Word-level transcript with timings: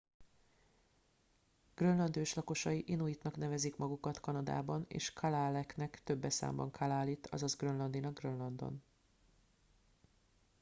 grönland 1.75 2.17
őslakosai 2.17 2.83
inuitnak 2.87 3.37
nevezik 3.37 3.75
magukat 3.77 4.19
kanadában 4.19 4.85
és 4.87 5.13
kalaalleq-nak 5.13 5.99
többes 6.03 6.33
számban 6.33 6.71
kalaallit 6.71 7.27
azaz 7.27 7.55
grönlandinak 7.55 8.19
grönlandon 8.19 8.83